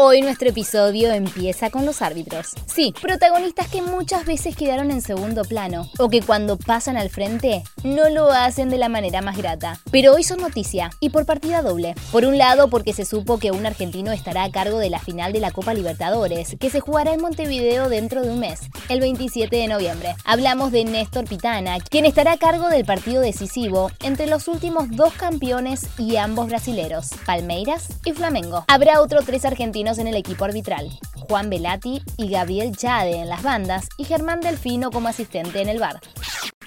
Hoy 0.00 0.22
nuestro 0.22 0.50
episodio 0.50 1.10
empieza 1.12 1.70
con 1.70 1.84
los 1.84 2.02
árbitros. 2.02 2.50
Sí, 2.66 2.94
protagonistas 3.02 3.66
que 3.66 3.82
muchas 3.82 4.24
veces 4.26 4.54
quedaron 4.54 4.92
en 4.92 5.02
segundo 5.02 5.42
plano 5.42 5.90
o 5.98 6.08
que 6.08 6.22
cuando 6.22 6.56
pasan 6.56 6.96
al 6.96 7.10
frente 7.10 7.64
no 7.82 8.08
lo 8.08 8.30
hacen 8.30 8.68
de 8.68 8.78
la 8.78 8.88
manera 8.88 9.22
más 9.22 9.36
grata. 9.36 9.80
Pero 9.90 10.14
hoy 10.14 10.22
son 10.22 10.38
noticia 10.38 10.90
y 11.00 11.10
por 11.10 11.26
partida 11.26 11.62
doble. 11.62 11.96
Por 12.12 12.26
un 12.26 12.38
lado 12.38 12.70
porque 12.70 12.92
se 12.92 13.04
supo 13.04 13.40
que 13.40 13.50
un 13.50 13.66
argentino 13.66 14.12
estará 14.12 14.44
a 14.44 14.52
cargo 14.52 14.78
de 14.78 14.88
la 14.88 15.00
final 15.00 15.32
de 15.32 15.40
la 15.40 15.50
Copa 15.50 15.74
Libertadores, 15.74 16.54
que 16.60 16.70
se 16.70 16.78
jugará 16.78 17.12
en 17.12 17.20
Montevideo 17.20 17.88
dentro 17.88 18.22
de 18.22 18.30
un 18.30 18.38
mes, 18.38 18.60
el 18.88 19.00
27 19.00 19.56
de 19.56 19.66
noviembre. 19.66 20.14
Hablamos 20.24 20.70
de 20.70 20.84
Néstor 20.84 21.24
Pitana, 21.24 21.80
quien 21.80 22.04
estará 22.04 22.34
a 22.34 22.38
cargo 22.38 22.68
del 22.68 22.84
partido 22.84 23.20
decisivo 23.20 23.90
entre 24.04 24.28
los 24.28 24.46
últimos 24.46 24.92
dos 24.92 25.12
campeones 25.14 25.88
y 25.98 26.14
ambos 26.18 26.46
brasileros, 26.46 27.08
Palmeiras 27.26 27.88
y 28.04 28.12
Flamengo. 28.12 28.64
Habrá 28.68 29.00
otros 29.00 29.24
tres 29.24 29.44
argentinos 29.44 29.87
en 29.96 30.06
el 30.06 30.16
equipo 30.16 30.44
arbitral, 30.44 30.90
Juan 31.14 31.48
Velati 31.48 32.02
y 32.18 32.28
Gabriel 32.28 32.76
Chade 32.76 33.16
en 33.16 33.28
las 33.30 33.42
bandas 33.42 33.88
y 33.96 34.04
Germán 34.04 34.42
Delfino 34.42 34.90
como 34.90 35.08
asistente 35.08 35.62
en 35.62 35.70
el 35.70 35.78
bar. 35.78 36.00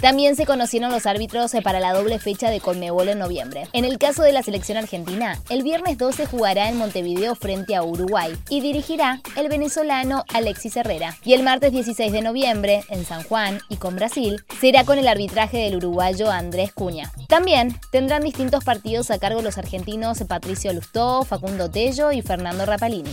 También 0.01 0.35
se 0.35 0.47
conocieron 0.47 0.91
los 0.91 1.05
árbitros 1.05 1.51
para 1.63 1.79
la 1.79 1.93
doble 1.93 2.17
fecha 2.17 2.49
de 2.49 2.59
Conmebol 2.59 3.09
en 3.09 3.19
noviembre. 3.19 3.67
En 3.73 3.85
el 3.85 3.99
caso 3.99 4.23
de 4.23 4.33
la 4.33 4.41
selección 4.41 4.79
argentina, 4.79 5.39
el 5.49 5.61
viernes 5.61 5.99
12 5.99 6.25
jugará 6.25 6.69
en 6.69 6.77
Montevideo 6.77 7.35
frente 7.35 7.75
a 7.75 7.83
Uruguay 7.83 8.35
y 8.49 8.61
dirigirá 8.61 9.21
el 9.35 9.47
venezolano 9.47 10.25
Alexis 10.33 10.75
Herrera. 10.75 11.15
Y 11.23 11.33
el 11.33 11.43
martes 11.43 11.71
16 11.71 12.11
de 12.11 12.21
noviembre, 12.21 12.83
en 12.89 13.05
San 13.05 13.23
Juan 13.23 13.59
y 13.69 13.75
con 13.75 13.95
Brasil, 13.95 14.43
será 14.59 14.85
con 14.85 14.97
el 14.97 15.07
arbitraje 15.07 15.57
del 15.57 15.75
uruguayo 15.75 16.31
Andrés 16.31 16.71
Cuña. 16.73 17.11
También 17.27 17.79
tendrán 17.91 18.23
distintos 18.23 18.63
partidos 18.63 19.11
a 19.11 19.19
cargo 19.19 19.41
los 19.41 19.59
argentinos 19.59 20.21
Patricio 20.27 20.73
Lustó, 20.73 21.25
Facundo 21.25 21.69
Tello 21.69 22.11
y 22.11 22.21
Fernando 22.21 22.65
Rapalini. 22.65 23.11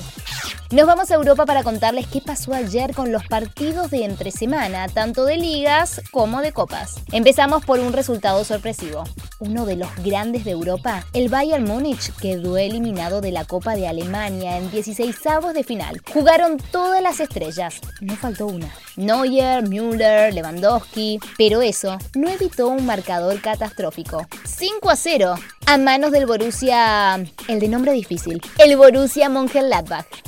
Nos 0.70 0.86
vamos 0.86 1.10
a 1.10 1.14
Europa 1.14 1.46
para 1.46 1.62
contarles 1.62 2.06
qué 2.08 2.20
pasó 2.20 2.52
ayer 2.52 2.92
con 2.92 3.10
los 3.10 3.26
partidos 3.26 3.90
de 3.90 4.04
entre 4.04 4.30
semana, 4.30 4.86
tanto 4.86 5.24
de 5.24 5.38
ligas 5.38 6.02
como 6.10 6.42
de 6.42 6.52
copas. 6.52 6.96
Empezamos 7.10 7.64
por 7.64 7.80
un 7.80 7.94
resultado 7.94 8.44
sorpresivo. 8.44 9.04
Uno 9.38 9.64
de 9.64 9.76
los 9.76 9.88
grandes 10.04 10.44
de 10.44 10.50
Europa, 10.50 11.06
el 11.14 11.30
Bayern 11.30 11.64
Múnich, 11.64 12.14
quedó 12.20 12.58
eliminado 12.58 13.22
de 13.22 13.32
la 13.32 13.46
Copa 13.46 13.76
de 13.76 13.88
Alemania 13.88 14.58
en 14.58 14.70
16avos 14.70 15.54
de 15.54 15.64
final. 15.64 16.02
Jugaron 16.12 16.58
todas 16.58 17.00
las 17.00 17.18
estrellas, 17.20 17.80
no 18.02 18.14
faltó 18.16 18.46
una. 18.46 18.70
Neuer, 18.96 19.66
Müller, 19.66 20.34
Lewandowski, 20.34 21.18
pero 21.38 21.62
eso 21.62 21.96
no 22.14 22.28
evitó 22.28 22.68
un 22.68 22.84
marcador 22.84 23.40
catastrófico. 23.40 24.26
5 24.44 24.90
a 24.90 24.96
0 24.96 25.34
a 25.64 25.78
manos 25.78 26.12
del 26.12 26.26
Borussia, 26.26 27.14
el 27.14 27.58
de 27.58 27.68
nombre 27.68 27.92
difícil, 27.92 28.42
el 28.58 28.76
Borussia 28.76 29.30
Mönchengladbach 29.30 30.27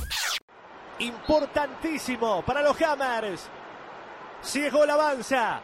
importantísimo 1.01 2.43
para 2.43 2.63
los 2.63 2.81
Hammers. 2.81 3.49
Si 4.43 4.65
es 4.65 4.73
gol 4.73 4.89
avanza. 4.89 5.61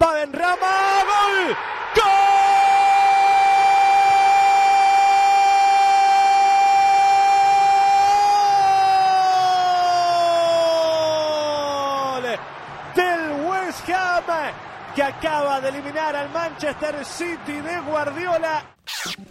Va 0.00 0.22
en 0.22 0.32
rama. 0.32 1.02
¡Gol! 1.04 1.56
¡Gol! 12.22 12.38
Del 12.94 13.46
West 13.46 13.88
Ham 13.88 14.24
que 14.94 15.02
acaba 15.02 15.60
de 15.60 15.70
eliminar 15.70 16.14
al 16.14 16.30
Manchester 16.30 17.04
City 17.04 17.60
de 17.60 17.80
Guardiola. 17.80 18.62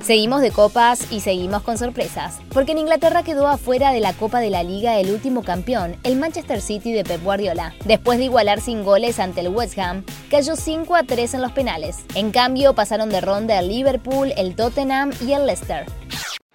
Seguimos 0.02 0.42
de 0.42 0.52
copas 0.52 1.12
y 1.12 1.22
seguimos 1.22 1.62
con 1.62 1.78
sorpresas, 1.78 2.40
porque 2.54 2.72
en 2.74 2.80
Inglaterra 2.80 3.24
quedó 3.24 3.48
afuera 3.48 3.92
de 3.92 4.00
la 4.00 4.14
Copa 4.14 4.40
de 4.40 4.50
la 4.50 4.64
Liga 4.64 5.00
el 5.00 5.12
último 5.12 5.44
campeón, 5.44 5.96
el 6.04 6.18
Manchester 6.18 6.62
City 6.62 6.92
de 6.92 7.04
Pep 7.04 7.24
Guardiola. 7.24 7.74
Después 7.86 8.18
de 8.18 8.26
igualar 8.26 8.62
sin 8.62 8.84
goles 8.84 9.20
ante 9.20 9.42
el 9.42 9.50
West 9.50 9.78
Ham, 9.80 10.04
cayó 10.30 10.56
5 10.56 10.96
a 10.96 11.04
3 11.04 11.36
en 11.36 11.42
los 11.42 11.52
penales. 11.52 12.00
En 12.16 12.32
cambio, 12.32 12.74
pasaron 12.74 13.10
de 13.10 13.22
ronda 13.22 13.60
el 13.60 13.70
Liverpool, 13.70 14.34
el 14.36 14.56
Tottenham 14.56 15.12
y 15.22 15.34
el 15.34 15.46
Leicester. 15.46 15.86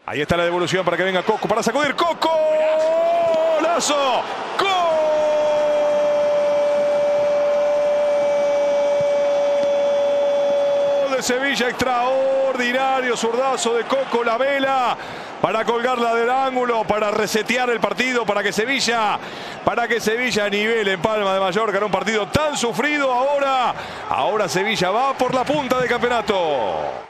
Ahí 0.04 0.20
está 0.20 0.36
la 0.36 0.44
devolución 0.44 0.84
para 0.84 0.96
que 0.96 1.02
venga 1.02 1.22
Coco 1.22 1.48
para 1.48 1.62
sacudir. 1.62 1.94
¡Coco! 1.94 2.30
¡Lazo! 3.62 4.22
de 11.15 11.15
Sevilla, 11.26 11.70
extraordinario 11.70 13.16
zurdazo 13.16 13.74
de 13.74 13.82
Coco, 13.82 14.22
la 14.22 14.38
vela 14.38 14.96
para 15.42 15.64
colgarla 15.64 16.14
del 16.14 16.30
ángulo, 16.30 16.84
para 16.84 17.10
resetear 17.10 17.68
el 17.70 17.80
partido, 17.80 18.24
para 18.24 18.44
que 18.44 18.52
Sevilla, 18.52 19.18
para 19.64 19.88
que 19.88 19.98
Sevilla 19.98 20.48
nivele 20.48 20.92
en 20.92 21.02
Palma 21.02 21.34
de 21.34 21.40
Mallorca 21.40 21.78
en 21.78 21.82
un 21.82 21.90
partido 21.90 22.28
tan 22.28 22.56
sufrido 22.56 23.12
ahora, 23.12 23.74
ahora 24.08 24.48
Sevilla 24.48 24.92
va 24.92 25.14
por 25.14 25.34
la 25.34 25.42
punta 25.42 25.80
del 25.80 25.88
campeonato. 25.88 27.06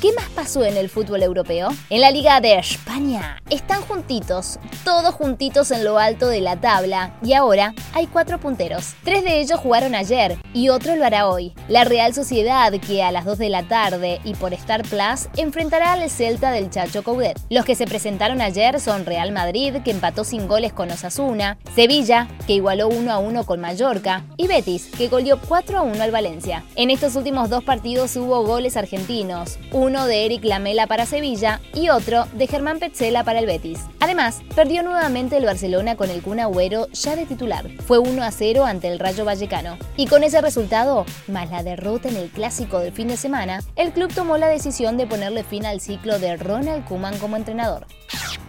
¿Qué 0.00 0.12
más 0.14 0.30
pasó 0.30 0.64
en 0.64 0.78
el 0.78 0.88
fútbol 0.88 1.22
europeo? 1.22 1.68
En 1.90 2.00
la 2.00 2.10
Liga 2.10 2.40
de 2.40 2.58
España 2.58 3.36
están 3.50 3.82
juntitos, 3.82 4.58
todos 4.82 5.14
juntitos 5.14 5.70
en 5.70 5.84
lo 5.84 5.98
alto 5.98 6.26
de 6.28 6.40
la 6.40 6.56
tabla, 6.56 7.14
y 7.22 7.34
ahora 7.34 7.74
hay 7.92 8.06
cuatro 8.06 8.40
punteros. 8.40 8.94
Tres 9.04 9.24
de 9.24 9.40
ellos 9.40 9.60
jugaron 9.60 9.94
ayer 9.94 10.38
y 10.54 10.70
otro 10.70 10.96
lo 10.96 11.04
hará 11.04 11.28
hoy. 11.28 11.52
La 11.68 11.84
Real 11.84 12.14
Sociedad, 12.14 12.72
que 12.80 13.02
a 13.02 13.12
las 13.12 13.26
2 13.26 13.38
de 13.38 13.50
la 13.50 13.64
tarde 13.64 14.20
y 14.24 14.34
por 14.34 14.54
Star 14.54 14.82
Plus, 14.82 15.28
enfrentará 15.36 15.92
al 15.92 16.08
Celta 16.08 16.50
del 16.50 16.70
Chacho 16.70 17.02
Coudet. 17.02 17.38
Los 17.50 17.64
que 17.64 17.74
se 17.74 17.86
presentaron 17.86 18.40
ayer 18.40 18.80
son 18.80 19.04
Real 19.04 19.32
Madrid, 19.32 19.76
que 19.84 19.90
empató 19.90 20.24
sin 20.24 20.48
goles 20.48 20.72
con 20.72 20.90
Osasuna, 20.90 21.58
Sevilla, 21.74 22.28
que 22.46 22.54
igualó 22.54 22.88
1 22.88 23.12
a 23.12 23.18
1 23.18 23.44
con 23.44 23.60
Mallorca, 23.60 24.24
y 24.36 24.46
Betis, 24.46 24.90
que 24.96 25.08
goleó 25.08 25.38
4 25.46 25.78
a 25.78 25.82
1 25.82 26.02
al 26.02 26.10
Valencia. 26.10 26.64
En 26.74 26.90
estos 26.90 27.16
últimos 27.16 27.50
dos 27.50 27.62
partidos 27.64 28.16
hubo 28.16 28.42
goles 28.44 28.76
argentinos, 28.76 29.58
uno 29.72 30.06
de 30.06 30.26
Eric 30.26 30.44
Lamela 30.44 30.86
para 30.86 31.06
Sevilla 31.06 31.60
y 31.74 31.88
otro 31.88 32.26
de 32.32 32.46
Germán 32.46 32.78
Petzela 32.78 33.24
para 33.24 33.38
el 33.38 33.46
Betis. 33.46 33.80
Además, 34.00 34.40
perdió 34.54 34.82
nuevamente 34.82 35.36
el 35.36 35.44
Barcelona 35.44 35.96
con 35.96 36.10
el 36.10 36.22
Kun 36.22 36.40
Agüero 36.40 36.88
ya 36.92 37.16
de 37.16 37.26
titular. 37.26 37.68
Fue 37.86 37.98
1 37.98 38.22
a 38.22 38.30
0 38.30 38.64
ante 38.64 38.88
el 38.88 38.98
Rayo 38.98 39.24
Vallecano. 39.24 39.78
Y 39.96 40.06
con 40.06 40.24
ese 40.24 40.40
resultado, 40.40 41.06
más 41.28 41.50
la 41.50 41.62
derrota 41.62 42.08
en 42.08 42.16
el 42.16 42.30
clásico 42.30 42.78
del 42.80 42.92
fin 42.92 43.08
de 43.08 43.16
semana, 43.16 43.62
el 43.76 43.92
club 43.92 44.12
tomó 44.12 44.36
la 44.38 44.48
decisión 44.48 44.96
de 44.96 45.06
ponerle 45.06 45.44
fin 45.44 45.66
al 45.66 45.80
ciclo 45.80 46.18
de 46.18 46.36
Ronald 46.36 46.84
Koeman 46.86 47.18
como 47.18 47.36
entrenador. 47.36 47.86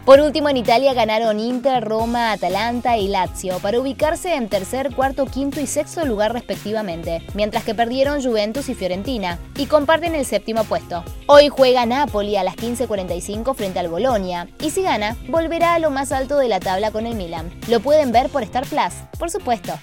Por 0.05 0.19
último, 0.19 0.49
en 0.49 0.57
Italia 0.57 0.95
ganaron 0.95 1.39
Inter, 1.39 1.83
Roma, 1.83 2.31
Atalanta 2.31 2.97
y 2.97 3.07
Lazio 3.07 3.59
para 3.59 3.79
ubicarse 3.79 4.33
en 4.33 4.49
tercer, 4.49 4.95
cuarto, 4.95 5.27
quinto 5.27 5.61
y 5.61 5.67
sexto 5.67 6.03
lugar 6.05 6.33
respectivamente, 6.33 7.21
mientras 7.35 7.63
que 7.63 7.75
perdieron 7.75 8.23
Juventus 8.23 8.67
y 8.69 8.73
Fiorentina 8.73 9.37
y 9.57 9.67
comparten 9.67 10.15
el 10.15 10.25
séptimo 10.25 10.63
puesto. 10.63 11.03
Hoy 11.27 11.49
juega 11.49 11.85
Napoli 11.85 12.35
a 12.35 12.43
las 12.43 12.55
15.45 12.55 13.53
frente 13.53 13.77
al 13.77 13.89
Bolonia 13.89 14.47
y 14.59 14.71
si 14.71 14.81
gana, 14.81 15.15
volverá 15.29 15.75
a 15.75 15.79
lo 15.79 15.91
más 15.91 16.11
alto 16.11 16.39
de 16.39 16.47
la 16.47 16.59
tabla 16.59 16.89
con 16.89 17.05
el 17.05 17.13
Milan. 17.13 17.51
Lo 17.67 17.79
pueden 17.79 18.11
ver 18.11 18.29
por 18.29 18.41
Star 18.41 18.65
Plus, 18.65 18.93
por 19.19 19.29
supuesto. 19.29 19.73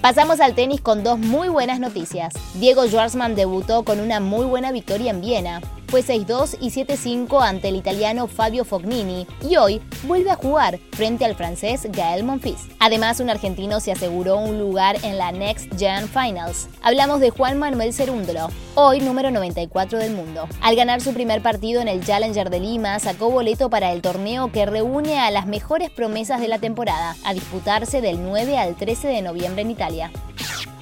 Pasamos 0.00 0.38
al 0.38 0.54
tenis 0.54 0.80
con 0.80 1.02
dos 1.02 1.18
muy 1.18 1.48
buenas 1.48 1.80
noticias. 1.80 2.32
Diego 2.54 2.86
Schwartzman 2.86 3.34
debutó 3.34 3.82
con 3.82 3.98
una 3.98 4.20
muy 4.20 4.46
buena 4.46 4.70
victoria 4.70 5.10
en 5.10 5.20
Viena 5.20 5.60
fue 5.88 6.02
6-2 6.02 6.58
y 6.60 6.70
7-5 6.70 7.42
ante 7.42 7.68
el 7.68 7.76
italiano 7.76 8.26
Fabio 8.26 8.64
Fognini 8.64 9.26
y 9.48 9.56
hoy 9.56 9.80
vuelve 10.04 10.30
a 10.30 10.36
jugar 10.36 10.78
frente 10.92 11.24
al 11.24 11.34
francés 11.34 11.88
Gael 11.90 12.24
Monfils. 12.24 12.68
Además, 12.78 13.20
un 13.20 13.30
argentino 13.30 13.80
se 13.80 13.92
aseguró 13.92 14.36
un 14.36 14.58
lugar 14.58 14.96
en 15.02 15.16
la 15.16 15.32
Next 15.32 15.72
Gen 15.78 16.08
Finals. 16.08 16.68
Hablamos 16.82 17.20
de 17.20 17.30
Juan 17.30 17.58
Manuel 17.58 17.92
Cerúndolo, 17.92 18.50
hoy 18.74 19.00
número 19.00 19.30
94 19.30 19.98
del 19.98 20.12
mundo. 20.12 20.46
Al 20.60 20.76
ganar 20.76 21.00
su 21.00 21.14
primer 21.14 21.42
partido 21.42 21.80
en 21.80 21.88
el 21.88 22.04
Challenger 22.04 22.50
de 22.50 22.60
Lima, 22.60 22.98
sacó 22.98 23.30
boleto 23.30 23.70
para 23.70 23.92
el 23.92 24.02
torneo 24.02 24.52
que 24.52 24.66
reúne 24.66 25.18
a 25.18 25.30
las 25.30 25.46
mejores 25.46 25.90
promesas 25.90 26.40
de 26.40 26.48
la 26.48 26.58
temporada, 26.58 27.16
a 27.24 27.32
disputarse 27.32 28.00
del 28.00 28.22
9 28.22 28.58
al 28.58 28.76
13 28.76 29.08
de 29.08 29.22
noviembre 29.22 29.62
en 29.62 29.70
Italia. 29.70 30.10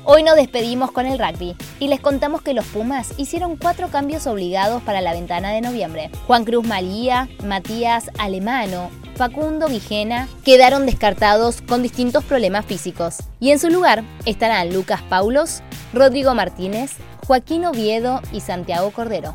Hoy 0.09 0.23
nos 0.23 0.37
despedimos 0.37 0.93
con 0.93 1.05
el 1.05 1.19
rugby 1.19 1.57
y 1.81 1.89
les 1.89 1.99
contamos 1.99 2.41
que 2.41 2.55
los 2.55 2.65
Pumas 2.67 3.13
hicieron 3.17 3.57
cuatro 3.57 3.89
cambios 3.89 4.29
obligados 4.29 4.81
para 4.85 5.01
la 5.01 5.13
ventana 5.13 5.51
de 5.51 5.61
noviembre. 5.61 6.13
Juan 6.29 6.45
Cruz 6.45 6.65
María, 6.65 7.29
Matías 7.45 8.13
Alemano, 8.17 8.89
Facundo 9.17 9.67
Vigena 9.67 10.29
quedaron 10.45 10.87
descartados 10.87 11.61
con 11.61 11.83
distintos 11.83 12.23
problemas 12.23 12.67
físicos 12.67 13.17
y 13.41 13.51
en 13.51 13.59
su 13.59 13.69
lugar 13.69 14.05
estarán 14.27 14.73
Lucas 14.73 15.03
Paulos, 15.03 15.61
Rodrigo 15.93 16.35
Martínez, 16.35 16.93
Joaquín 17.27 17.65
Oviedo 17.65 18.23
y 18.31 18.43
Santiago 18.43 18.93
Cordero. 18.93 19.35